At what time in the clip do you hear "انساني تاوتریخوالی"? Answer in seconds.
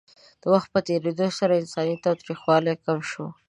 1.59-2.73